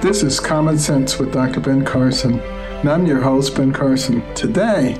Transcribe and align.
This 0.00 0.22
is 0.22 0.40
Common 0.40 0.78
Sense 0.78 1.18
with 1.18 1.32
Dr. 1.32 1.60
Ben 1.60 1.84
Carson, 1.84 2.40
and 2.40 2.90
I'm 2.90 3.06
your 3.06 3.20
host, 3.20 3.54
Ben 3.54 3.72
Carson. 3.72 4.22
Today, 4.34 4.98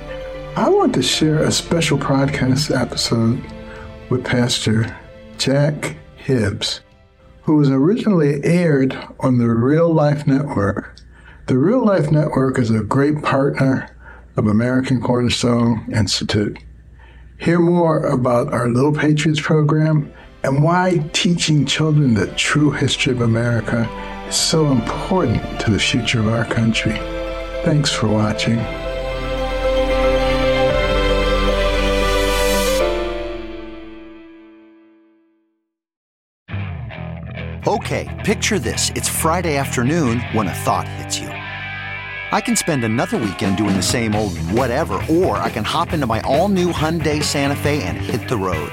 I 0.57 0.69
want 0.69 0.95
to 0.95 1.03
share 1.03 1.43
a 1.43 1.51
special 1.51 1.99
podcast 1.99 2.71
episode 2.79 3.43
with 4.11 4.25
Pastor 4.25 4.97
Jack 5.39 5.97
Hibbs, 6.17 6.81
who 7.43 7.57
was 7.57 7.71
originally 7.71 8.45
aired 8.45 8.97
on 9.21 9.39
the 9.39 9.49
Real 9.49 9.93
Life 9.93 10.27
Network. 10.27 11.01
The 11.47 11.57
Real 11.57 11.85
Life 11.85 12.11
Network 12.11 12.59
is 12.59 12.71
a 12.71 12.83
great 12.85 13.23
partner 13.23 13.97
of 14.37 14.47
American 14.47 15.01
Cornerstone 15.01 15.91
Institute. 15.93 16.59
Hear 17.39 17.59
more 17.59 18.05
about 18.05 18.53
our 18.53 18.69
Little 18.69 18.93
Patriots 18.93 19.41
program 19.41 20.13
and 20.43 20.63
why 20.63 20.99
teaching 21.13 21.67
children 21.67 22.15
the 22.15 22.27
true 22.29 22.71
history 22.71 23.13
of 23.13 23.21
America 23.21 23.89
is 24.29 24.37
so 24.37 24.69
important 24.69 25.61
to 25.61 25.71
the 25.71 25.79
future 25.79 26.21
of 26.21 26.29
our 26.29 26.45
country. 26.45 26.97
Thanks 27.63 27.93
for 27.93 28.09
watching. 28.09 28.59
Okay, 37.67 38.09
picture 38.25 38.59
this. 38.59 38.91
It's 38.95 39.09
Friday 39.09 39.57
afternoon 39.57 40.21
when 40.33 40.49
a 40.49 40.55
thought 40.55 40.89
hits 40.89 41.19
you. 41.19 41.29
I 41.29 42.41
can 42.41 42.57
spend 42.57 42.85
another 42.85 43.19
weekend 43.19 43.57
doing 43.57 43.77
the 43.77 43.83
same 43.83 44.15
old 44.15 44.39
whatever, 44.39 44.95
or 45.11 45.37
I 45.37 45.51
can 45.51 45.65
hop 45.65 45.93
into 45.93 46.07
my 46.07 46.21
all 46.21 46.49
new 46.49 46.73
Hyundai 46.73 47.23
Santa 47.23 47.57
Fe 47.57 47.83
and 47.83 47.99
hit 47.99 48.29
the 48.29 48.37
road. 48.37 48.73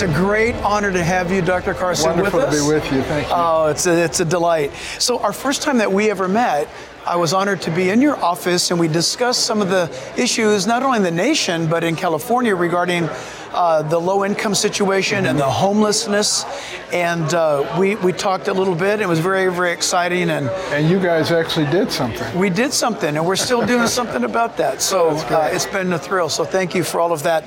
It's 0.00 0.10
a 0.10 0.14
great 0.14 0.54
honor 0.64 0.90
to 0.90 1.04
have 1.04 1.30
you, 1.30 1.42
Dr. 1.42 1.74
Carson, 1.74 2.08
Wonderful 2.08 2.38
with 2.40 2.48
us. 2.48 2.54
to 2.54 2.62
be 2.62 2.74
with 2.74 2.90
you. 2.90 3.02
Thank 3.02 3.28
you. 3.28 3.34
Oh, 3.36 3.66
it's 3.66 3.86
a, 3.86 4.02
it's 4.02 4.18
a 4.20 4.24
delight. 4.24 4.72
So, 4.98 5.18
our 5.18 5.34
first 5.34 5.60
time 5.60 5.76
that 5.76 5.92
we 5.92 6.08
ever 6.08 6.26
met, 6.26 6.68
I 7.06 7.16
was 7.16 7.34
honored 7.34 7.60
to 7.62 7.70
be 7.70 7.90
in 7.90 8.00
your 8.00 8.16
office 8.16 8.70
and 8.70 8.80
we 8.80 8.88
discussed 8.88 9.44
some 9.44 9.60
of 9.60 9.68
the 9.68 9.94
issues, 10.16 10.66
not 10.66 10.82
only 10.82 10.96
in 10.96 11.02
the 11.02 11.10
nation, 11.10 11.68
but 11.68 11.84
in 11.84 11.96
California 11.96 12.56
regarding 12.56 13.10
uh, 13.52 13.82
the 13.82 13.98
low 13.98 14.24
income 14.24 14.54
situation 14.54 15.26
and 15.26 15.38
the 15.38 15.50
homelessness. 15.50 16.44
And 16.92 17.32
uh, 17.34 17.76
we, 17.78 17.96
we 17.96 18.12
talked 18.12 18.48
a 18.48 18.52
little 18.52 18.74
bit. 18.74 19.00
It 19.00 19.08
was 19.08 19.18
very, 19.18 19.52
very 19.52 19.72
exciting. 19.72 20.30
And 20.30 20.48
and 20.70 20.88
you 20.88 21.00
guys 21.00 21.30
actually 21.30 21.66
did 21.66 21.90
something. 21.90 22.38
we 22.38 22.50
did 22.50 22.72
something, 22.72 23.16
and 23.16 23.26
we're 23.26 23.36
still 23.36 23.64
doing 23.64 23.86
something 23.86 24.24
about 24.24 24.56
that. 24.56 24.80
So 24.80 25.08
uh, 25.30 25.50
it's 25.52 25.66
been 25.66 25.92
a 25.92 25.98
thrill. 25.98 26.28
So 26.28 26.44
thank 26.44 26.74
you 26.74 26.84
for 26.84 27.00
all 27.00 27.12
of 27.12 27.22
that. 27.24 27.44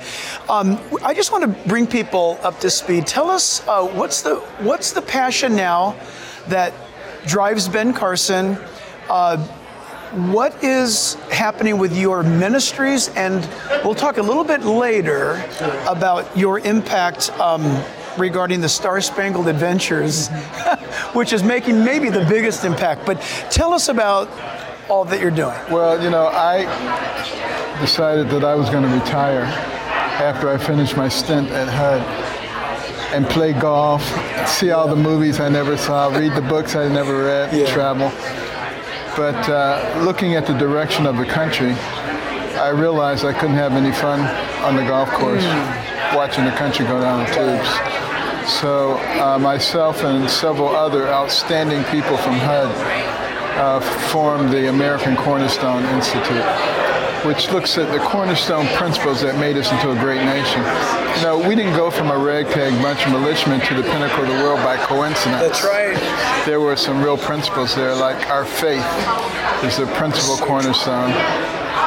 Um, 0.48 0.78
I 1.02 1.14
just 1.14 1.32
want 1.32 1.44
to 1.44 1.68
bring 1.68 1.86
people 1.86 2.38
up 2.42 2.60
to 2.60 2.70
speed. 2.70 3.06
Tell 3.06 3.30
us 3.30 3.66
uh, 3.66 3.86
what's 3.86 4.22
the 4.22 4.36
what's 4.60 4.92
the 4.92 5.02
passion 5.02 5.56
now 5.56 5.96
that 6.48 6.72
drives 7.26 7.68
Ben 7.68 7.92
Carson. 7.92 8.58
What 10.14 10.62
is 10.62 11.14
happening 11.32 11.76
with 11.76 11.96
your 11.98 12.22
ministries? 12.22 13.08
And 13.16 13.48
we'll 13.84 13.96
talk 13.96 14.16
a 14.18 14.22
little 14.22 14.44
bit 14.44 14.62
later 14.62 15.44
about 15.88 16.36
your 16.36 16.60
impact 16.60 17.30
um, 17.40 17.82
regarding 18.16 18.60
the 18.60 18.68
Star 18.68 19.00
Spangled 19.00 19.48
Adventures, 19.48 20.28
which 21.14 21.32
is 21.32 21.42
making 21.42 21.84
maybe 21.84 22.10
the 22.10 22.24
biggest 22.26 22.64
impact. 22.64 23.04
But 23.04 23.20
tell 23.50 23.72
us 23.72 23.88
about 23.88 24.28
all 24.88 25.04
that 25.06 25.20
you're 25.20 25.32
doing. 25.32 25.58
Well, 25.68 26.00
you 26.00 26.10
know, 26.10 26.28
I 26.28 26.60
decided 27.80 28.28
that 28.28 28.44
I 28.44 28.54
was 28.54 28.70
going 28.70 28.84
to 28.84 28.94
retire 28.94 29.42
after 29.42 30.48
I 30.48 30.58
finished 30.58 30.96
my 30.96 31.08
stint 31.08 31.50
at 31.50 31.66
HUD 31.66 32.02
and 33.12 33.26
play 33.26 33.52
golf, 33.52 34.04
see 34.48 34.70
all 34.70 34.86
the 34.86 34.94
movies 34.94 35.40
I 35.40 35.48
never 35.48 35.76
saw, 35.76 36.06
read 36.16 36.34
the 36.36 36.42
books 36.42 36.76
I 36.76 36.86
never 36.88 37.24
read, 37.24 37.52
Yeah. 37.52 37.66
travel. 37.72 38.12
But 39.16 39.48
uh, 39.48 40.02
looking 40.04 40.34
at 40.34 40.44
the 40.46 40.54
direction 40.58 41.06
of 41.06 41.16
the 41.16 41.24
country, 41.24 41.72
I 42.58 42.70
realized 42.70 43.24
I 43.24 43.32
couldn't 43.32 43.56
have 43.56 43.72
any 43.72 43.92
fun 43.92 44.20
on 44.64 44.74
the 44.74 44.82
golf 44.82 45.08
course 45.10 45.44
watching 46.14 46.44
the 46.44 46.50
country 46.52 46.84
go 46.86 47.00
down 47.00 47.20
the 47.20 47.30
tubes. 47.30 47.68
So 48.60 48.98
uh, 49.20 49.38
myself 49.38 50.02
and 50.02 50.28
several 50.28 50.68
other 50.68 51.08
outstanding 51.08 51.84
people 51.84 52.16
from 52.16 52.34
HUD 52.34 52.70
uh, 53.56 53.80
formed 54.10 54.50
the 54.50 54.68
American 54.68 55.16
Cornerstone 55.16 55.84
Institute, 55.94 56.44
which 57.24 57.50
looks 57.50 57.78
at 57.78 57.90
the 57.90 57.98
cornerstone 57.98 58.66
principles 58.76 59.20
that 59.22 59.38
made 59.38 59.56
us 59.56 59.70
into 59.72 59.90
a 59.90 59.94
great 59.94 60.22
nation. 60.24 60.60
You 61.16 61.22
know, 61.22 61.38
we 61.48 61.54
didn't 61.54 61.74
go 61.74 61.90
from 61.90 62.10
a 62.10 62.18
ragtag 62.18 62.72
bunch 62.82 63.06
of 63.06 63.12
militiamen 63.12 63.60
to 63.60 63.74
the 63.74 63.82
pinnacle 63.82 64.22
of 64.22 64.28
the 64.28 64.42
world 64.44 64.58
by 64.62 64.76
coincidence. 64.76 65.40
That's 65.40 65.64
right. 65.64 65.96
There 66.44 66.60
were 66.60 66.76
some 66.76 67.02
real 67.02 67.16
principles 67.16 67.74
there, 67.74 67.94
like 67.94 68.28
our 68.28 68.44
faith 68.44 68.84
is 69.64 69.78
the 69.78 69.86
principal 69.96 70.36
cornerstone. 70.36 71.10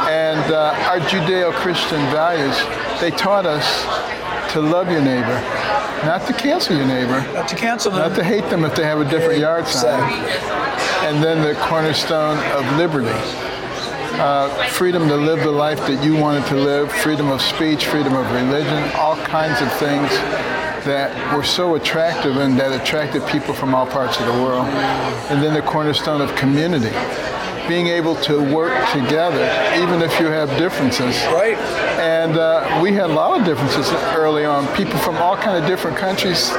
And 0.10 0.52
uh, 0.52 0.74
our 0.90 1.00
Judeo-Christian 1.00 2.00
values, 2.10 2.58
they 3.00 3.12
taught 3.12 3.46
us 3.46 3.66
to 4.54 4.62
love 4.62 4.90
your 4.90 5.02
neighbor 5.02 5.44
not 6.06 6.28
to 6.28 6.34
cancel 6.34 6.78
your 6.78 6.86
neighbor, 6.86 7.22
Not 7.34 7.48
to 7.48 7.56
cancel 7.56 7.92
them. 7.92 8.08
not 8.10 8.16
to 8.18 8.24
hate 8.24 8.48
them 8.52 8.64
if 8.64 8.76
they 8.76 8.84
have 8.84 9.00
a 9.00 9.10
different 9.10 9.40
yard 9.40 9.68
sign, 9.68 10.14
and 11.04 11.24
then 11.24 11.42
the 11.42 11.60
cornerstone 11.62 12.38
of 12.54 12.78
liberty. 12.78 13.10
Uh, 14.18 14.50
freedom 14.70 15.08
to 15.08 15.16
live 15.16 15.44
the 15.44 15.52
life 15.52 15.78
that 15.86 16.04
you 16.04 16.16
wanted 16.16 16.44
to 16.48 16.56
live, 16.56 16.92
freedom 16.92 17.30
of 17.30 17.40
speech, 17.40 17.86
freedom 17.86 18.16
of 18.16 18.26
religion, 18.32 18.92
all 18.96 19.16
kinds 19.16 19.62
of 19.62 19.72
things 19.74 20.10
that 20.86 21.36
were 21.36 21.44
so 21.44 21.76
attractive 21.76 22.38
and 22.38 22.58
that 22.60 22.72
attracted 22.72 23.24
people 23.28 23.54
from 23.54 23.76
all 23.76 23.86
parts 23.86 24.20
of 24.20 24.26
the 24.26 24.32
world. 24.42 24.66
And 25.30 25.44
then 25.44 25.54
the 25.54 25.62
cornerstone 25.62 26.20
of 26.20 26.36
community, 26.36 26.90
being 27.68 27.88
able 27.88 28.16
to 28.22 28.42
work 28.52 28.74
together, 28.90 29.46
even 29.76 30.02
if 30.02 30.20
you 30.20 30.26
have 30.26 30.50
differences. 30.58 31.16
Right. 31.28 31.58
And 32.00 32.38
uh, 32.38 32.80
we 32.82 32.94
had 32.94 33.12
a 33.12 33.14
lot 33.14 33.40
of 33.40 33.46
differences 33.46 33.88
early 34.16 34.46
on. 34.46 34.66
People 34.76 34.98
from 34.98 35.18
all 35.18 35.38
kind 35.38 35.62
of 35.62 35.70
different 35.70 35.96
countries, 35.96 36.52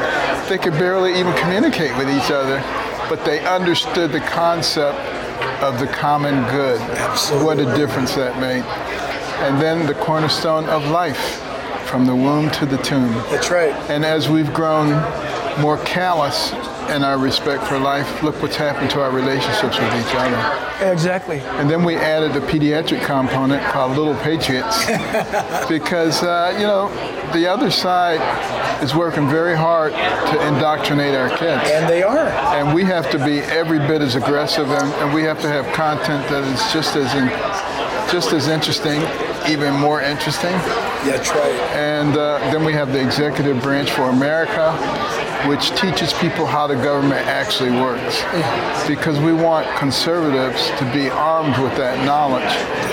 they 0.49 0.59
could 0.59 0.75
barely 0.75 1.19
even 1.19 1.35
communicate 1.35 1.97
with 1.99 2.09
each 2.09 2.31
other, 2.31 2.63
but 3.09 3.25
they 3.25 3.45
understood 3.45 4.13
the 4.13 4.21
concept 4.21 5.18
of 5.63 5.79
the 5.79 5.87
common 5.87 6.45
good. 6.51 6.81
Absolutely. 6.81 7.45
What 7.45 7.59
a 7.59 7.77
difference 7.77 8.15
that 8.15 8.39
made. 8.41 8.65
And 9.45 9.61
then 9.61 9.87
the 9.87 9.95
cornerstone 9.95 10.69
of 10.69 10.85
life, 10.87 11.41
from 11.89 12.05
the 12.05 12.15
womb 12.15 12.51
to 12.51 12.67
the 12.67 12.77
tomb. 12.79 13.13
That's 13.31 13.51
right. 13.51 13.73
And 13.91 14.05
as 14.05 14.29
we've 14.29 14.53
grown 14.53 14.91
more 15.61 15.79
callous 15.79 16.53
in 16.91 17.03
our 17.03 17.19
respect 17.19 17.65
for 17.65 17.79
life, 17.79 18.23
look 18.23 18.41
what's 18.43 18.57
happened 18.57 18.91
to 18.91 19.01
our 19.01 19.11
relationships 19.11 19.79
with 19.79 19.95
each 19.95 20.15
other. 20.15 20.93
Exactly. 20.93 21.41
And 21.41 21.69
then 21.69 21.85
we 21.85 21.97
added 21.97 22.37
a 22.37 22.47
pediatric 22.47 23.05
component 23.05 23.63
called 23.65 23.97
Little 23.97 24.15
Patriots 24.17 24.87
because, 25.69 26.23
uh, 26.23 26.55
you 26.59 26.67
know, 26.67 26.89
the 27.33 27.47
other 27.47 27.71
side 27.71 28.21
is 28.83 28.95
working 28.95 29.29
very 29.29 29.57
hard 29.57 29.93
to 29.93 30.47
indoctrinate 30.47 31.15
our 31.15 31.31
kids. 31.31 31.69
And 31.71 31.89
they 31.89 32.03
are. 32.03 32.29
And 32.29 32.75
we 32.75 32.85
have 32.85 33.11
to 33.11 33.19
be 33.19 33.41
every 33.41 33.79
bit 33.79 34.03
as 34.03 34.15
aggressive 34.15 34.71
and, 34.71 34.93
and 34.95 35.15
we 35.15 35.23
have 35.23 35.41
to 35.41 35.49
have 35.49 35.67
content 35.75 36.29
that 36.29 36.45
is 36.45 36.73
just 36.73 36.97
as 36.97 37.13
in, 37.15 37.29
just 38.11 38.33
as 38.33 38.49
interesting, 38.49 39.03
even 39.49 39.75
more 39.75 40.03
interesting. 40.03 40.53
That's 41.05 41.31
right. 41.31 41.55
And 41.75 42.17
uh, 42.17 42.39
then 42.51 42.65
we 42.65 42.73
have 42.73 42.93
the 42.93 43.01
executive 43.01 43.63
branch 43.63 43.91
for 43.91 44.11
America, 44.11 44.73
which 45.49 45.71
teaches 45.81 46.13
people 46.15 46.47
how 46.47 46.67
the 46.67 46.75
government 46.75 47.27
actually 47.27 47.71
works. 47.71 48.23
Because 48.89 49.19
we 49.21 49.33
want 49.33 49.67
conservatives 49.77 50.71
to 50.79 50.91
be 50.93 51.11
armed 51.11 51.57
with 51.63 51.77
that 51.77 52.05
knowledge. 52.05 52.51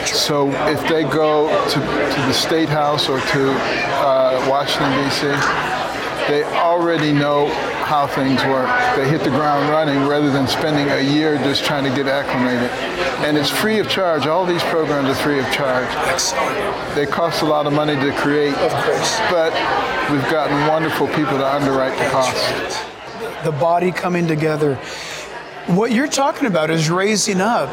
So 0.07 0.49
if 0.67 0.81
they 0.87 1.03
go 1.03 1.47
to, 1.69 1.73
to 1.73 1.79
the 1.79 2.33
State 2.33 2.69
House 2.69 3.09
or 3.09 3.19
to 3.19 3.51
uh, 3.51 4.45
Washington, 4.49 4.91
D.C., 5.03 5.27
they 6.27 6.43
already 6.43 7.13
know 7.13 7.47
how 7.85 8.07
things 8.07 8.43
work. 8.45 8.67
They 8.95 9.07
hit 9.07 9.23
the 9.23 9.29
ground 9.29 9.69
running 9.69 10.07
rather 10.07 10.31
than 10.31 10.47
spending 10.47 10.89
a 10.89 10.99
year 11.01 11.37
just 11.37 11.63
trying 11.63 11.83
to 11.83 11.95
get 11.95 12.07
acclimated. 12.07 12.69
And 13.25 13.37
it's 13.37 13.49
free 13.49 13.79
of 13.79 13.87
charge. 13.87 14.25
All 14.25 14.45
these 14.45 14.63
programs 14.63 15.07
are 15.07 15.15
free 15.21 15.39
of 15.39 15.45
charge. 15.51 15.87
Excellent. 16.07 16.95
They 16.95 17.05
cost 17.05 17.43
a 17.43 17.45
lot 17.45 17.67
of 17.67 17.73
money 17.73 17.95
to 17.95 18.11
create, 18.17 18.55
Of 18.55 18.71
course. 18.83 19.19
but 19.29 19.53
we've 20.11 20.27
gotten 20.31 20.67
wonderful 20.67 21.07
people 21.09 21.37
to 21.37 21.47
underwrite 21.47 21.97
the 21.99 22.09
cost. 22.09 22.35
The 23.43 23.51
body 23.51 23.91
coming 23.91 24.27
together. 24.27 24.75
What 25.67 25.91
you're 25.91 26.07
talking 26.07 26.47
about 26.47 26.71
is 26.71 26.89
raising 26.89 27.39
up 27.39 27.69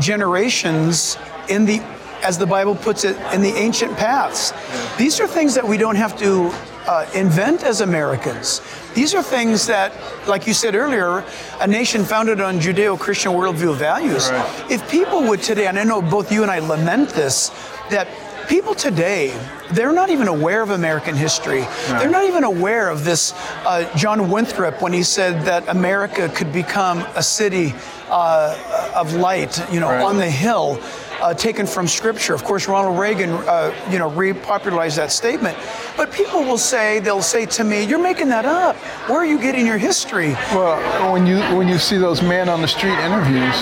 generations 0.00 1.18
in 1.48 1.66
the, 1.66 1.80
as 2.22 2.38
the 2.38 2.46
Bible 2.46 2.74
puts 2.74 3.04
it, 3.04 3.16
in 3.34 3.42
the 3.42 3.54
ancient 3.56 3.96
paths. 3.96 4.52
These 4.96 5.20
are 5.20 5.26
things 5.26 5.54
that 5.54 5.66
we 5.66 5.76
don't 5.76 5.96
have 5.96 6.18
to 6.20 6.50
uh, 6.86 7.06
invent 7.14 7.62
as 7.62 7.80
Americans. 7.80 8.60
These 8.94 9.14
are 9.14 9.22
things 9.22 9.66
that, 9.66 9.92
like 10.28 10.46
you 10.46 10.54
said 10.54 10.74
earlier, 10.74 11.24
a 11.60 11.66
nation 11.66 12.04
founded 12.04 12.40
on 12.40 12.60
Judeo 12.60 12.98
Christian 12.98 13.32
worldview 13.32 13.74
values. 13.76 14.30
Right. 14.30 14.70
If 14.70 14.88
people 14.90 15.22
would 15.28 15.42
today, 15.42 15.66
and 15.66 15.78
I 15.78 15.84
know 15.84 16.02
both 16.02 16.30
you 16.30 16.42
and 16.42 16.50
I 16.50 16.58
lament 16.60 17.10
this, 17.10 17.50
that 17.90 18.06
people 18.48 18.74
today, 18.74 19.32
they're 19.72 19.92
not 19.92 20.10
even 20.10 20.28
aware 20.28 20.60
of 20.62 20.70
American 20.70 21.16
history. 21.16 21.62
They're 21.88 22.10
not 22.10 22.24
even 22.24 22.44
aware 22.44 22.90
of 22.90 23.02
this. 23.04 23.32
Uh, 23.64 23.90
John 23.96 24.30
Winthrop, 24.30 24.82
when 24.82 24.92
he 24.92 25.02
said 25.02 25.42
that 25.46 25.66
America 25.68 26.28
could 26.28 26.52
become 26.52 26.98
a 27.16 27.22
city 27.22 27.74
uh, 28.10 28.92
of 28.94 29.14
light, 29.14 29.58
you 29.72 29.80
know, 29.80 29.88
Right. 29.88 30.02
on 30.02 30.18
the 30.18 30.30
hill. 30.30 30.78
Uh, 31.22 31.32
taken 31.32 31.66
from 31.66 31.88
scripture. 31.88 32.34
Of 32.34 32.44
course, 32.44 32.68
Ronald 32.68 32.98
Reagan, 32.98 33.30
uh, 33.30 33.72
you 33.90 33.98
know, 33.98 34.10
repopularized 34.10 34.96
that 34.96 35.10
statement. 35.10 35.56
But 35.96 36.12
people 36.12 36.40
will 36.42 36.58
say, 36.58 36.98
they'll 36.98 37.22
say 37.22 37.46
to 37.46 37.64
me, 37.64 37.84
"You're 37.84 38.02
making 38.02 38.28
that 38.28 38.44
up. 38.44 38.76
Where 39.08 39.18
are 39.20 39.24
you 39.24 39.38
getting 39.38 39.66
your 39.66 39.78
history?" 39.78 40.32
Well, 40.52 40.76
when 41.12 41.26
you 41.26 41.38
when 41.56 41.66
you 41.68 41.78
see 41.78 41.96
those 41.96 42.20
man 42.20 42.48
on 42.50 42.60
the 42.60 42.68
street 42.68 42.98
interviews, 42.98 43.54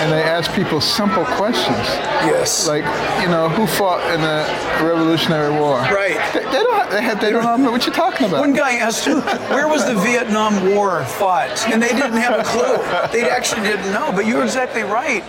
and 0.00 0.10
they 0.10 0.22
ask 0.22 0.52
people 0.52 0.80
simple 0.80 1.24
questions, 1.24 1.86
Yes. 2.26 2.66
like 2.66 2.84
you 3.22 3.28
know 3.28 3.48
who 3.50 3.66
fought 3.66 4.00
in 4.12 4.20
the 4.20 4.44
Revolutionary 4.84 5.52
War, 5.60 5.78
Right. 5.82 6.18
They, 6.32 6.40
they 6.44 6.62
don't 6.64 6.90
they 6.90 7.02
have 7.02 7.20
they 7.20 7.30
don't 7.30 7.62
know 7.62 7.70
what 7.70 7.86
you're 7.86 7.94
talking 7.94 8.26
about. 8.26 8.40
One 8.40 8.52
guy 8.54 8.76
asked, 8.76 9.04
who, 9.04 9.20
where 9.54 9.68
was 9.68 9.86
the 9.86 9.94
Vietnam 9.94 10.74
War 10.74 11.04
fought? 11.04 11.68
And 11.68 11.80
they 11.80 11.88
didn't 11.90 12.16
have 12.16 12.40
a 12.40 12.44
clue. 12.44 12.76
They 13.12 13.28
actually 13.30 13.62
didn't 13.62 13.92
know. 13.92 14.10
But 14.12 14.26
you're 14.26 14.42
exactly 14.42 14.82
right. 14.82 15.22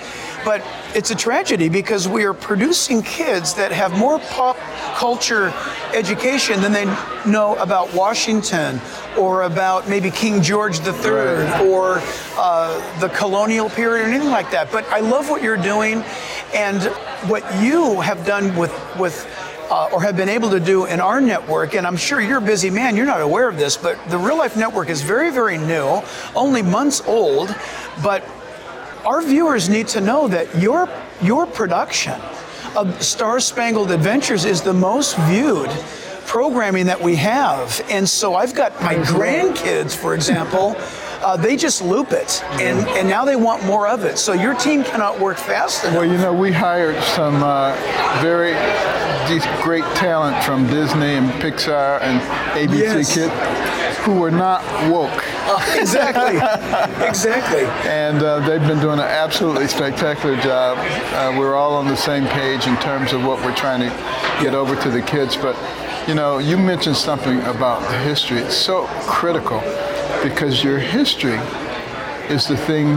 But 0.48 0.66
it's 0.96 1.12
a 1.12 1.16
tragedy 1.16 1.68
because 1.68 2.08
we 2.08 2.24
are 2.24 2.34
producing 2.34 3.02
kids 3.04 3.54
that 3.56 3.74
have 3.74 3.98
more 3.98 4.18
pop 4.18 4.56
culture 4.96 5.54
education 5.94 6.62
than 6.62 6.72
they 6.72 6.86
know 7.30 7.58
about 7.58 7.94
Washington 7.94 8.80
or 9.18 9.42
about 9.42 9.90
maybe 9.90 10.10
King 10.10 10.42
George 10.42 10.80
III 10.80 10.94
Right. 11.12 11.62
or 11.66 12.02
uh, 12.38 13.00
the 13.02 13.10
colonial 13.10 13.70
period 13.70 14.06
or 14.06 14.10
anything 14.10 14.30
like 14.30 14.50
that. 14.52 14.72
But 14.72 14.86
I 14.86 15.02
love 15.02 15.30
what 15.30 15.44
you're 15.44 15.58
doing 15.58 16.02
and 16.56 16.82
what 17.30 17.44
you 17.62 18.00
have 18.00 18.26
done 18.26 18.56
with 18.56 18.72
with 18.98 19.28
uh, 19.70 19.90
or 19.92 20.02
have 20.02 20.16
been 20.16 20.30
able 20.30 20.50
to 20.52 20.62
do 20.62 20.86
in 20.86 21.02
our 21.02 21.20
network. 21.20 21.76
And 21.76 21.86
I'm 21.86 21.98
sure 21.98 22.22
you're 22.22 22.38
a 22.38 22.50
busy 22.56 22.70
man. 22.70 22.96
You're 22.96 23.06
not 23.06 23.20
aware 23.22 23.50
of 23.50 23.58
this, 23.58 23.76
but 23.76 23.98
the 24.10 24.18
Real 24.18 24.38
Life 24.38 24.56
Network 24.56 24.88
is 24.88 25.02
very 25.02 25.30
very 25.30 25.58
new, 25.58 26.02
only 26.36 26.62
months 26.62 27.02
old, 27.06 27.54
but 28.02 28.24
our 29.06 29.22
viewers 29.22 29.70
need 29.70 29.88
to 29.90 30.02
know 30.02 30.28
that 30.28 30.58
your 30.58 30.90
your 31.22 31.46
production 31.46 32.20
of 32.76 33.02
Star 33.02 33.40
Spangled 33.40 33.92
Adventures 33.92 34.46
is 34.46 34.62
the 34.62 34.74
most 34.74 35.18
viewed 35.22 35.70
programming 36.26 36.86
that 36.88 37.02
we 37.02 37.16
have. 37.16 37.82
And 37.90 38.08
so 38.08 38.36
I've 38.36 38.54
got 38.54 38.80
my 38.82 38.96
grandkids, 38.96 39.96
for 39.96 40.14
example, 40.14 40.76
uh, 41.24 41.38
they 41.38 41.56
just 41.56 41.82
loop 41.82 42.12
it, 42.12 42.44
and 42.54 42.88
and 42.89 43.08
now 43.08 43.25
they 43.25 43.36
want 43.36 43.66
more 43.66 43.88
of 43.88 44.04
it. 44.04 44.18
So 44.18 44.34
your 44.34 44.54
team 44.54 44.84
cannot 44.84 45.20
work 45.20 45.38
fast 45.38 45.84
enough. 45.84 45.96
Well, 45.96 46.06
you 46.06 46.18
know, 46.18 46.34
we 46.34 46.51
hired 46.51 47.01
some 47.04 47.42
uh, 47.44 47.75
very 48.22 48.54
great 49.62 49.84
talent 49.96 50.42
from 50.44 50.68
Disney 50.68 51.16
and 51.16 51.30
Pixar 51.42 52.01
and 52.01 52.22
ABC 52.58 52.80
Yes. 52.80 53.13
Kids 53.13 53.98
who 54.06 54.20
were 54.20 54.32
not 54.32 54.63
woke. 54.89 55.24
exactly, 55.75 56.38
exactly. 57.08 57.63
And 57.89 58.22
uh, 58.22 58.39
they've 58.48 58.62
been 58.62 58.80
doing 58.80 59.00
an 59.00 59.06
absolutely 59.06 59.68
spectacular 59.68 60.36
job. 60.42 60.77
Uh, 60.80 61.38
we're 61.38 61.56
all 61.56 61.74
on 61.74 61.88
the 61.88 61.96
same 61.96 62.25
page 62.27 62.68
in 62.68 62.75
terms 62.77 63.13
of 63.13 63.24
what 63.24 63.44
we're 63.44 63.56
trying 63.56 63.80
to 63.80 63.89
get 64.44 64.54
over 64.54 64.75
to 64.82 64.89
the 64.89 65.01
kids. 65.01 65.38
But, 65.38 65.56
you 66.08 66.16
know, 66.16 66.39
you 66.39 66.58
mentioned 66.58 66.98
something 66.98 67.39
about 67.44 67.82
the 67.89 67.98
history. 68.00 68.39
It's 68.39 68.58
so 68.58 68.86
critical 69.01 69.62
because 70.22 70.63
your 70.63 70.80
history 70.80 71.39
is 72.30 72.48
the 72.48 72.58
thing 72.58 72.96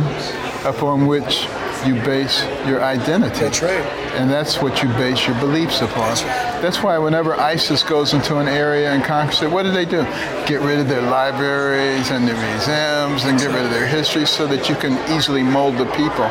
upon 0.64 1.06
which 1.06 1.46
you 1.86 1.94
base 1.94 2.44
your 2.66 2.82
identity. 2.82 3.40
That's 3.40 3.62
right. 3.62 3.84
And 4.16 4.28
that's 4.28 4.60
what 4.60 4.82
you 4.82 4.88
base 4.90 5.26
your 5.26 5.38
beliefs 5.38 5.80
upon. 5.82 6.16
That's 6.60 6.82
why 6.82 6.98
whenever 6.98 7.34
ISIS 7.34 7.82
goes 7.82 8.12
into 8.12 8.36
an 8.36 8.46
area 8.46 8.92
and 8.92 9.02
conquers 9.02 9.40
it, 9.40 9.50
what 9.50 9.62
do 9.62 9.70
they 9.70 9.86
do? 9.86 10.02
Get 10.46 10.60
rid 10.60 10.78
of 10.78 10.88
their 10.88 11.00
libraries 11.00 12.10
and 12.10 12.28
their 12.28 12.36
museums 12.36 13.24
and 13.24 13.38
get 13.38 13.48
rid 13.48 13.64
of 13.64 13.70
their 13.70 13.86
history 13.86 14.26
so 14.26 14.46
that 14.46 14.68
you 14.68 14.74
can 14.74 14.92
easily 15.10 15.42
mold 15.42 15.78
the 15.78 15.86
people. 15.92 16.26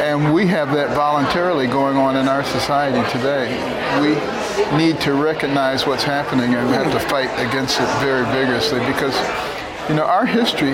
And 0.00 0.32
we 0.32 0.46
have 0.46 0.72
that 0.72 0.96
voluntarily 0.96 1.66
going 1.66 1.98
on 1.98 2.16
in 2.16 2.28
our 2.28 2.44
society 2.44 3.06
today. 3.12 3.52
We 4.00 4.16
need 4.78 5.00
to 5.02 5.12
recognize 5.12 5.86
what's 5.86 6.04
happening 6.04 6.54
and 6.54 6.66
we 6.68 6.74
have 6.74 6.90
to 6.92 7.00
fight 7.00 7.28
against 7.38 7.78
it 7.78 7.88
very 8.00 8.24
vigorously 8.32 8.80
because, 8.80 9.14
you 9.90 9.96
know, 9.96 10.04
our 10.04 10.24
history 10.24 10.72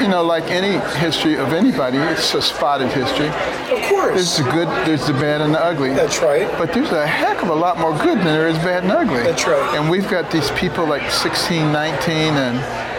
you 0.00 0.08
know, 0.08 0.22
like 0.22 0.44
any 0.50 0.78
history 0.98 1.36
of 1.36 1.52
anybody, 1.52 1.98
it's 1.98 2.34
a 2.34 2.42
spotted 2.42 2.88
history. 2.92 3.28
Of 3.28 3.82
course. 3.88 4.14
There's 4.14 4.36
the 4.38 4.44
good, 4.52 4.68
there's 4.86 5.06
the 5.06 5.12
bad, 5.14 5.40
and 5.40 5.54
the 5.54 5.62
ugly. 5.64 5.90
That's 5.94 6.20
right. 6.20 6.46
But 6.58 6.72
there's 6.72 6.90
a 6.90 7.06
heck 7.06 7.42
of 7.42 7.48
a 7.48 7.54
lot 7.54 7.78
more 7.78 7.92
good 7.98 8.18
than 8.18 8.24
there 8.26 8.48
is 8.48 8.56
bad 8.58 8.82
and 8.84 8.92
ugly. 8.92 9.22
That's 9.22 9.46
right. 9.46 9.74
And 9.78 9.90
we've 9.90 10.08
got 10.08 10.30
these 10.30 10.50
people 10.52 10.86
like 10.86 11.02
1619 11.02 12.34
and 12.34 12.56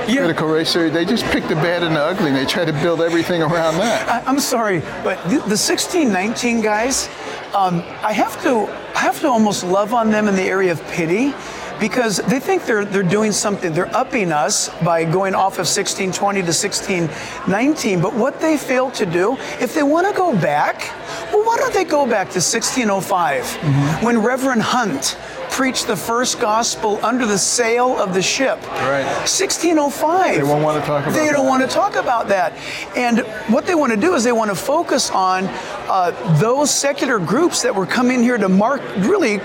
Yeah. 0.10 0.20
critical 0.22 0.48
race 0.48 0.72
theory. 0.74 0.90
They 0.90 1.06
just 1.06 1.26
pick 1.26 1.48
the 1.48 1.56
bad 1.56 1.84
and 1.84 1.96
the 1.96 2.02
ugly, 2.02 2.28
and 2.28 2.36
they 2.36 2.46
try 2.46 2.66
to 2.66 2.74
build 2.74 3.02
everything 3.02 3.42
around 3.42 3.78
that. 3.78 4.08
I, 4.10 4.30
I'm 4.30 4.40
sorry, 4.40 4.80
but 5.04 5.22
the, 5.26 5.38
the 5.40 5.58
1619 5.58 6.62
guys, 6.62 7.10
um, 7.56 7.84
I 8.04 8.14
have 8.14 8.42
to 8.44 8.68
I 8.96 9.00
have 9.02 9.20
to 9.22 9.28
almost 9.28 9.64
love 9.64 9.94
on 9.94 10.10
them 10.10 10.28
in 10.28 10.36
the 10.36 10.44
area 10.44 10.72
of 10.72 10.82
pity 10.88 11.34
because 11.80 12.18
they 12.18 12.40
think 12.40 12.66
they're 12.66 12.86
they're 12.86 13.04
doing 13.04 13.32
something. 13.32 13.74
They're 13.74 13.96
upping 13.96 14.32
us 14.32 14.70
by 14.84 15.04
going 15.06 15.36
off 15.36 15.54
of 15.54 15.68
1620 15.68 16.42
to 16.42 16.48
1619. 16.48 18.02
But 18.02 18.14
what 18.14 18.40
they 18.40 18.58
fail 18.58 18.92
to 18.92 19.06
do, 19.06 19.38
if 19.60 19.74
they 19.74 19.84
want 19.84 20.08
to 20.08 20.14
go 20.14 20.34
back, 20.36 20.92
well, 21.32 21.44
why 21.46 21.58
don't 21.58 21.74
they 21.74 21.84
go 21.86 22.06
back 22.06 22.28
to 22.30 22.40
1605 22.40 23.28
Mm-hmm. 23.38 24.06
when 24.06 24.20
Reverend 24.20 24.62
Hunt 24.62 25.18
preached 25.58 25.88
the 25.88 25.96
first 25.96 26.40
gospel 26.40 27.04
under 27.04 27.26
the 27.26 27.38
sail 27.38 27.98
of 28.00 28.14
the 28.14 28.22
ship? 28.22 28.62
Right. 28.74 29.04
1605. 29.26 30.36
They 30.36 30.44
won't 30.44 30.64
want 30.64 30.80
to 30.80 30.86
talk 30.86 31.02
about 31.02 31.16
They 31.16 31.26
don't 31.32 31.46
that. 31.46 31.50
want 31.50 31.64
to 31.64 31.68
talk 31.68 31.96
about 31.96 32.28
that. 32.28 32.54
And 32.96 33.22
what 33.52 33.66
they 33.66 33.74
want 33.74 33.92
to 33.92 34.00
do 34.00 34.14
is 34.14 34.24
they 34.24 34.32
want 34.32 34.52
to 34.52 34.56
focus 34.56 35.10
on 35.10 35.46
uh, 35.90 36.12
those 36.40 36.70
secular 36.70 37.18
groups 37.18 37.64
that 37.64 37.74
were 37.74 37.88
coming 37.88 38.22
here 38.22 38.38
to 38.38 38.48
mark, 38.48 38.84
really 38.98 39.40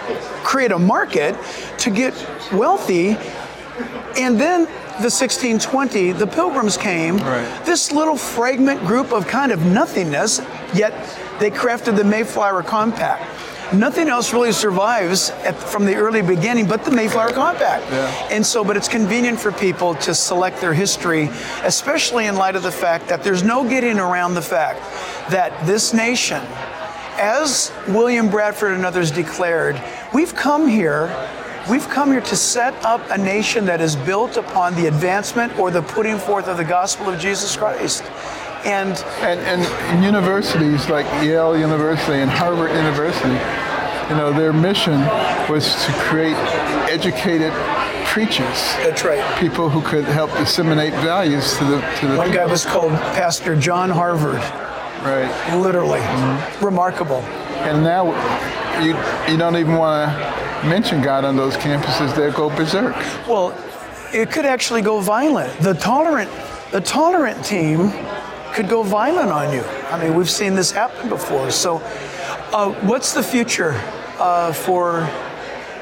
create 0.44 0.70
a 0.70 0.78
market 0.78 1.34
to 1.78 1.90
get 1.90 2.12
wealthy. 2.52 3.16
And 4.18 4.38
then 4.38 4.66
the 5.00 5.08
1620, 5.08 6.12
the 6.12 6.26
pilgrims 6.26 6.76
came. 6.76 7.16
Right. 7.16 7.64
This 7.64 7.90
little 7.90 8.18
fragment 8.18 8.80
group 8.80 9.12
of 9.14 9.26
kind 9.26 9.50
of 9.50 9.64
nothingness, 9.64 10.42
yet 10.74 10.92
they 11.40 11.50
crafted 11.50 11.96
the 11.96 12.04
Mayflower 12.04 12.62
Compact. 12.62 13.24
Nothing 13.74 14.08
else 14.08 14.32
really 14.34 14.52
survives 14.52 15.30
at, 15.30 15.56
from 15.56 15.86
the 15.86 15.94
early 15.94 16.20
beginning 16.20 16.66
but 16.66 16.84
the 16.84 16.90
Mayflower 16.90 17.32
Compact. 17.32 17.84
Yeah. 17.90 18.28
And 18.30 18.44
so, 18.44 18.62
but 18.62 18.76
it's 18.76 18.88
convenient 18.88 19.40
for 19.40 19.50
people 19.50 19.94
to 19.96 20.14
select 20.14 20.60
their 20.60 20.74
history, 20.74 21.30
especially 21.62 22.26
in 22.26 22.36
light 22.36 22.54
of 22.54 22.62
the 22.62 22.70
fact 22.70 23.08
that 23.08 23.22
there's 23.22 23.42
no 23.42 23.66
getting 23.66 23.98
around 23.98 24.34
the 24.34 24.42
fact 24.42 24.80
that 25.30 25.66
this 25.66 25.94
nation, 25.94 26.42
as 27.18 27.72
William 27.88 28.28
Bradford 28.30 28.74
and 28.74 28.84
others 28.84 29.10
declared, 29.10 29.82
we've 30.12 30.34
come 30.34 30.68
here. 30.68 31.08
We've 31.70 31.88
come 31.88 32.10
here 32.10 32.22
to 32.22 32.36
set 32.36 32.74
up 32.84 33.00
a 33.10 33.16
nation 33.16 33.66
that 33.66 33.80
is 33.80 33.94
built 33.94 34.36
upon 34.36 34.74
the 34.74 34.86
advancement 34.86 35.56
or 35.58 35.70
the 35.70 35.82
putting 35.82 36.18
forth 36.18 36.48
of 36.48 36.56
the 36.56 36.64
gospel 36.64 37.08
of 37.08 37.20
Jesus 37.20 37.56
Christ. 37.56 38.02
And 38.64 38.96
And, 39.20 39.40
and 39.40 40.04
universities 40.04 40.88
like 40.88 41.06
Yale 41.22 41.56
University 41.56 42.18
and 42.18 42.30
Harvard 42.30 42.70
University, 42.70 43.38
you 44.12 44.18
know, 44.18 44.30
their 44.30 44.52
mission 44.52 45.00
was 45.48 45.74
to 45.86 45.92
create 45.92 46.36
educated 46.90 47.50
preachers, 48.04 48.74
that's 48.84 49.04
right. 49.04 49.40
people 49.40 49.70
who 49.70 49.80
could 49.80 50.04
help 50.04 50.30
disseminate 50.32 50.92
values 50.96 51.56
to 51.56 51.64
the 51.64 51.80
to 51.98 52.08
the 52.08 52.16
One 52.18 52.30
guy 52.30 52.44
was 52.44 52.66
called 52.66 52.92
Pastor 53.16 53.56
John 53.56 53.88
Harvard, 53.88 54.42
right. 55.02 55.56
literally. 55.56 56.00
Remarkable. 56.60 57.22
And 57.64 57.82
now 57.82 58.04
you 58.82 58.94
you 59.32 59.38
don't 59.38 59.56
even 59.56 59.76
want 59.76 60.12
to 60.12 60.68
mention 60.68 61.00
God 61.00 61.24
on 61.24 61.34
those 61.34 61.56
campuses; 61.56 62.14
they'll 62.14 62.32
go 62.32 62.50
berserk. 62.50 62.94
Well, 63.26 63.56
it 64.12 64.30
could 64.30 64.44
actually 64.44 64.82
go 64.82 65.00
violent. 65.00 65.58
The 65.60 65.72
tolerant, 65.72 66.30
the 66.70 66.82
tolerant 66.82 67.42
team 67.42 67.92
could 68.52 68.68
go 68.68 68.82
violent 68.82 69.30
on 69.30 69.54
you. 69.54 69.62
I 69.90 69.98
mean, 69.98 70.14
we've 70.14 70.28
seen 70.28 70.54
this 70.54 70.70
happen 70.70 71.08
before. 71.08 71.50
So, 71.50 71.76
uh, 72.52 72.72
what's 72.82 73.14
the 73.14 73.22
future 73.22 73.72
uh, 74.22 74.52
for 74.52 75.08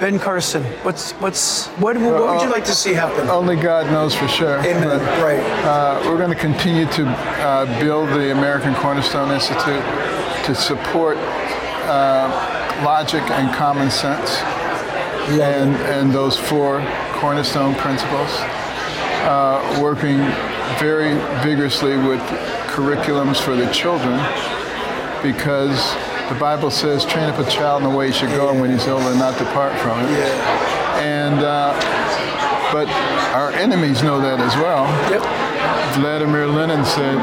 Ben 0.00 0.18
Carson? 0.18 0.64
What's 0.82 1.12
what's 1.12 1.66
what, 1.78 1.96
what 1.98 2.26
would 2.26 2.42
you 2.42 2.50
like 2.50 2.64
to 2.64 2.74
see 2.74 2.94
happen? 2.94 3.28
Only 3.28 3.56
God 3.56 3.86
knows 3.86 4.14
for 4.14 4.28
sure. 4.28 4.58
Amen. 4.60 4.88
But, 4.88 5.22
Right. 5.22 5.40
Uh, 5.64 6.02
we're 6.06 6.16
going 6.16 6.30
to 6.30 6.42
continue 6.48 6.86
to 6.92 7.06
uh, 7.06 7.80
build 7.80 8.08
the 8.08 8.32
American 8.32 8.74
Cornerstone 8.74 9.30
Institute 9.30 9.84
to 10.46 10.54
support 10.54 11.18
uh, 11.18 12.82
logic 12.82 13.22
and 13.30 13.54
common 13.54 13.90
sense, 13.90 14.38
and 15.38 15.76
and 15.94 16.12
those 16.12 16.38
four 16.38 16.80
cornerstone 17.20 17.74
principles. 17.74 18.30
Uh, 19.22 19.78
working 19.82 20.16
very 20.80 21.12
vigorously 21.44 21.94
with 21.94 22.20
curriculums 22.72 23.38
for 23.38 23.54
the 23.54 23.70
children, 23.70 24.16
because 25.22 25.94
the 26.30 26.38
Bible 26.40 26.70
says, 26.70 27.04
"Train 27.04 27.28
up 27.28 27.38
a 27.38 27.50
child 27.50 27.82
in 27.82 27.90
the 27.90 27.94
way 27.94 28.06
he 28.06 28.12
should 28.12 28.30
go, 28.30 28.48
and 28.48 28.60
when 28.60 28.70
he's 28.70 28.88
older, 28.88 29.14
not 29.14 29.36
depart 29.38 29.78
from 29.80 30.00
it." 30.00 30.10
Yeah. 30.10 31.00
And 31.00 31.40
uh, 31.40 31.74
but 32.72 32.88
our 33.34 33.50
enemies 33.52 34.02
know 34.02 34.20
that 34.20 34.40
as 34.40 34.54
well. 34.56 34.86
Yep. 35.10 35.50
Vladimir 35.96 36.46
Lenin 36.46 36.84
said, 36.84 37.18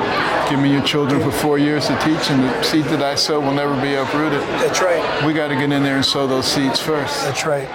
Give 0.49 0.59
me 0.59 0.71
your 0.71 0.83
children 0.83 1.21
for 1.21 1.31
four 1.31 1.57
years 1.57 1.87
to 1.87 1.95
teach, 1.99 2.29
and 2.29 2.43
the 2.43 2.63
seed 2.63 2.85
that 2.85 3.01
I 3.01 3.15
sow 3.15 3.39
will 3.39 3.53
never 3.53 3.79
be 3.81 3.95
uprooted. 3.95 4.41
That's 4.59 4.81
right. 4.81 5.25
We 5.25 5.33
got 5.33 5.47
to 5.47 5.55
get 5.55 5.71
in 5.71 5.83
there 5.83 5.95
and 5.95 6.05
sow 6.05 6.27
those 6.27 6.45
seeds 6.45 6.79
first. 6.79 7.23
That's 7.23 7.45
right. 7.45 7.67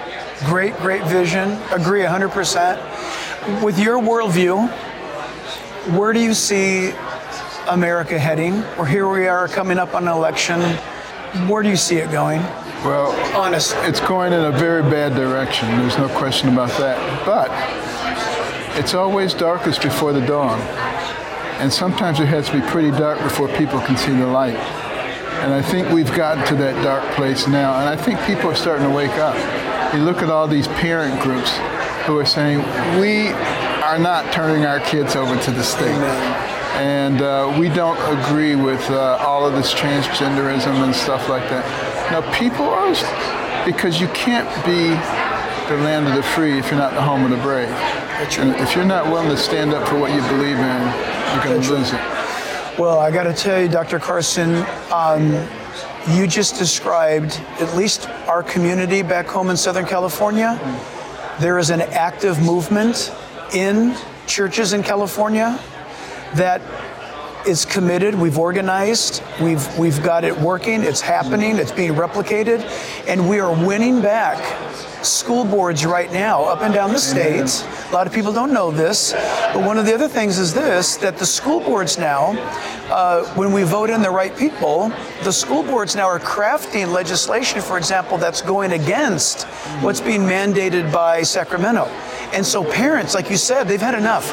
Great, 0.45 0.75
great 0.77 1.03
vision. 1.05 1.51
Agree 1.71 2.01
100%. 2.01 3.63
With 3.63 3.79
your 3.79 3.99
worldview, 3.99 4.69
where 5.97 6.13
do 6.13 6.19
you 6.19 6.33
see 6.33 6.93
America 7.67 8.17
heading? 8.17 8.63
Or 8.77 8.85
here 8.85 9.07
we 9.07 9.27
are 9.27 9.47
coming 9.47 9.77
up 9.77 9.93
on 9.93 10.03
an 10.03 10.13
election. 10.13 10.59
Where 11.47 11.63
do 11.63 11.69
you 11.69 11.75
see 11.75 11.95
it 11.97 12.11
going? 12.11 12.41
Well, 12.83 13.11
Honest. 13.35 13.75
it's 13.79 13.99
going 13.99 14.33
in 14.33 14.41
a 14.41 14.51
very 14.51 14.83
bad 14.83 15.15
direction. 15.15 15.67
There's 15.79 15.97
no 15.97 16.07
question 16.09 16.49
about 16.49 16.69
that. 16.77 16.97
But 17.25 17.49
it's 18.77 18.93
always 18.93 19.33
darkest 19.33 19.81
before 19.81 20.13
the 20.13 20.23
dawn. 20.25 20.59
And 21.59 21.73
sometimes 21.73 22.19
it 22.19 22.27
has 22.27 22.49
to 22.49 22.61
be 22.61 22.67
pretty 22.67 22.91
dark 22.91 23.19
before 23.19 23.47
people 23.57 23.79
can 23.79 23.97
see 23.97 24.11
the 24.11 24.27
light. 24.27 24.57
And 25.43 25.53
I 25.53 25.61
think 25.61 25.89
we've 25.89 26.13
gotten 26.13 26.45
to 26.47 26.55
that 26.55 26.83
dark 26.83 27.03
place 27.15 27.47
now. 27.47 27.79
And 27.79 27.89
I 27.89 27.95
think 27.95 28.21
people 28.25 28.51
are 28.51 28.55
starting 28.55 28.87
to 28.87 28.93
wake 28.93 29.11
up. 29.13 29.35
You 29.95 30.01
look 30.03 30.21
at 30.21 30.29
all 30.29 30.47
these 30.47 30.67
parent 30.67 31.19
groups 31.21 31.51
who 32.05 32.17
are 32.17 32.25
saying, 32.25 32.59
we 32.99 33.29
are 33.81 33.97
not 33.97 34.31
turning 34.31 34.65
our 34.65 34.79
kids 34.81 35.15
over 35.15 35.39
to 35.41 35.51
the 35.51 35.63
state. 35.63 35.97
And 36.73 37.21
uh, 37.21 37.55
we 37.59 37.69
don't 37.69 37.99
agree 38.19 38.55
with 38.55 38.81
uh, 38.89 39.17
all 39.21 39.45
of 39.45 39.53
this 39.53 39.73
transgenderism 39.73 40.83
and 40.83 40.95
stuff 40.95 41.29
like 41.29 41.47
that. 41.49 41.63
Now, 42.11 42.21
people 42.33 42.65
are, 42.65 42.89
because 43.63 44.01
you 44.01 44.07
can't 44.09 44.49
be 44.65 44.89
the 45.69 45.81
land 45.83 46.07
of 46.07 46.15
the 46.15 46.23
free 46.23 46.57
if 46.57 46.71
you're 46.71 46.79
not 46.79 46.93
the 46.93 47.01
home 47.01 47.23
of 47.23 47.29
the 47.29 47.37
brave. 47.37 47.69
And 48.39 48.55
if 48.55 48.75
you're 48.75 48.85
not 48.85 49.05
willing 49.05 49.29
to 49.29 49.37
stand 49.37 49.73
up 49.73 49.87
for 49.87 49.99
what 49.99 50.11
you 50.11 50.21
believe 50.29 50.57
in, 50.57 50.81
you're 51.33 51.43
going 51.43 51.61
to 51.61 51.69
lose 51.71 51.93
it. 51.93 52.01
Well, 52.79 52.97
I 52.97 53.11
got 53.11 53.23
to 53.23 53.33
tell 53.33 53.61
you, 53.61 53.67
Dr. 53.67 53.99
Carson, 53.99 54.65
um, 54.91 55.47
you 56.09 56.25
just 56.25 56.57
described 56.57 57.39
at 57.59 57.75
least 57.77 58.09
our 58.27 58.41
community 58.41 59.03
back 59.03 59.27
home 59.27 59.51
in 59.51 59.57
Southern 59.57 59.85
California. 59.85 60.59
There 61.39 61.59
is 61.59 61.69
an 61.69 61.81
active 61.81 62.41
movement 62.41 63.13
in 63.53 63.95
churches 64.25 64.73
in 64.73 64.81
California 64.81 65.59
that 66.35 66.61
is 67.47 67.65
committed. 67.65 68.15
We've 68.15 68.37
organized. 68.37 69.21
We've 69.41 69.77
we've 69.77 70.01
got 70.01 70.23
it 70.23 70.37
working. 70.37 70.83
It's 70.83 71.01
happening. 71.01 71.57
It's 71.57 71.71
being 71.71 71.93
replicated, 71.93 72.61
and 73.07 73.27
we 73.27 73.39
are 73.39 73.53
winning 73.65 74.01
back 74.01 74.41
school 75.03 75.43
boards 75.43 75.85
right 75.85 76.11
now 76.13 76.43
up 76.45 76.61
and 76.61 76.73
down 76.73 76.93
the 76.93 76.99
states. 76.99 77.65
A 77.89 77.93
lot 77.93 78.07
of 78.07 78.13
people 78.13 78.31
don't 78.31 78.53
know 78.53 78.71
this, 78.71 79.11
but 79.53 79.61
one 79.61 79.77
of 79.77 79.85
the 79.85 79.93
other 79.93 80.07
things 80.07 80.39
is 80.39 80.53
this: 80.53 80.95
that 80.97 81.17
the 81.17 81.25
school 81.25 81.59
boards 81.59 81.97
now, 81.97 82.31
uh, 82.89 83.25
when 83.35 83.51
we 83.51 83.63
vote 83.63 83.89
in 83.89 84.01
the 84.01 84.09
right 84.09 84.35
people, 84.37 84.91
the 85.23 85.31
school 85.31 85.63
boards 85.63 85.95
now 85.95 86.05
are 86.05 86.19
crafting 86.19 86.91
legislation, 86.93 87.61
for 87.61 87.77
example, 87.77 88.17
that's 88.17 88.41
going 88.41 88.71
against 88.71 89.43
what's 89.81 89.99
being 89.99 90.21
mandated 90.21 90.91
by 90.93 91.21
Sacramento. 91.23 91.85
And 92.31 92.45
so 92.45 92.63
parents, 92.63 93.13
like 93.13 93.29
you 93.29 93.37
said, 93.37 93.67
they've 93.67 93.81
had 93.81 93.95
enough 93.95 94.31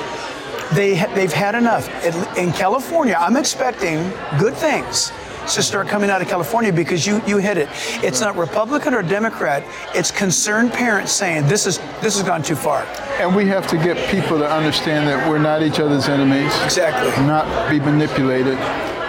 they 0.74 0.96
ha- 0.96 1.12
they've 1.14 1.32
had 1.32 1.54
enough. 1.54 1.88
In- 2.04 2.46
In 2.46 2.52
California, 2.52 3.16
I'm 3.18 3.36
expecting 3.36 4.10
good 4.38 4.54
things 4.54 5.12
to 5.54 5.62
start 5.62 5.88
coming 5.88 6.10
out 6.10 6.20
of 6.22 6.28
California 6.28 6.72
because 6.72 7.06
you 7.06 7.20
you 7.26 7.38
hit 7.38 7.56
it. 7.56 7.68
It's 8.04 8.20
not 8.20 8.36
Republican 8.36 8.94
or 8.94 9.02
Democrat. 9.02 9.64
It's 9.94 10.10
concerned 10.10 10.72
parents 10.72 11.12
saying 11.12 11.46
this 11.48 11.66
is 11.66 11.78
this 12.02 12.16
has 12.18 12.22
gone 12.22 12.42
too 12.42 12.54
far. 12.56 12.82
And 13.20 13.34
we 13.34 13.46
have 13.48 13.66
to 13.68 13.76
get 13.76 13.96
people 14.10 14.38
to 14.38 14.48
understand 14.50 15.08
that 15.08 15.28
we're 15.28 15.38
not 15.38 15.62
each 15.62 15.80
other's 15.80 16.08
enemies. 16.08 16.52
Exactly. 16.64 17.10
Not 17.26 17.46
be 17.70 17.80
manipulated. 17.80 18.58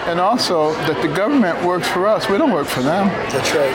And 0.07 0.19
also 0.19 0.73
that 0.73 1.01
the 1.01 1.07
government 1.07 1.63
works 1.63 1.87
for 1.87 2.05
us. 2.07 2.27
We 2.27 2.37
don't 2.37 2.51
work 2.51 2.67
for 2.67 2.81
them. 2.81 3.07
That's 3.29 3.53
right. 3.53 3.71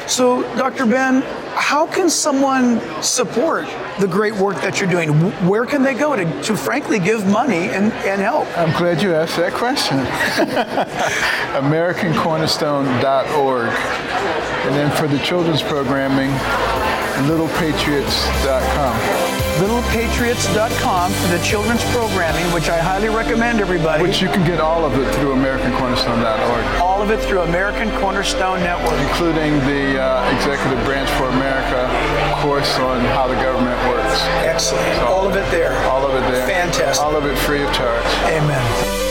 so, 0.08 0.42
Dr. 0.56 0.84
Ben, 0.86 1.22
how 1.54 1.86
can 1.86 2.10
someone 2.10 2.80
support 3.02 3.68
the 4.00 4.08
great 4.08 4.34
work 4.34 4.56
that 4.56 4.80
you're 4.80 4.90
doing? 4.90 5.30
Where 5.46 5.66
can 5.66 5.82
they 5.82 5.94
go 5.94 6.16
to, 6.16 6.42
to 6.42 6.56
frankly 6.56 6.98
give 6.98 7.24
money 7.26 7.68
and, 7.68 7.92
and 7.92 8.20
help? 8.20 8.48
I'm 8.58 8.76
glad 8.76 9.00
you 9.02 9.14
asked 9.14 9.36
that 9.36 9.52
question. 9.52 9.98
AmericanCornerstone.org. 11.62 13.68
And 14.66 14.74
then 14.74 14.90
for 14.96 15.06
the 15.08 15.18
children's 15.20 15.62
programming, 15.62 16.30
littlepatriots.com. 17.26 18.96
littlepatriots.com 19.60 21.12
for 21.12 21.28
the 21.28 21.42
children's 21.42 21.84
programming, 21.92 22.44
which 22.54 22.68
I 22.68 22.78
highly 22.78 23.08
recommend 23.08 23.60
everybody. 23.60 24.02
Which 24.02 24.22
you 24.22 24.28
can 24.28 24.46
get 24.46 24.60
all 24.60 24.84
of 24.84 24.94
it 24.98 25.12
through 25.16 25.34
AmericanCornerstone.org, 25.34 26.80
all 26.80 27.02
of 27.02 27.10
it 27.10 27.20
through 27.20 27.40
American 27.40 27.90
Cornerstone 28.00 28.60
Network. 28.60 28.98
including 29.08 29.58
the 29.66 30.00
uh, 30.00 30.36
Executive 30.36 30.82
Branch 30.84 31.08
for 31.10 31.28
America 31.28 31.88
course 32.42 32.78
on 32.78 33.00
how 33.16 33.26
the 33.28 33.34
government 33.34 33.78
works. 33.88 34.22
Excellent. 34.44 34.98
All 35.02 35.26
of 35.26 35.36
it 35.36 35.48
there. 35.50 35.76
All 35.88 36.06
of 36.06 36.14
it 36.14 36.30
there. 36.30 36.46
Fantastic. 36.46 37.04
All 37.04 37.16
of 37.16 37.26
it 37.26 37.36
free 37.38 37.62
of 37.62 37.72
charge. 37.74 38.04
Amen. 38.24 39.09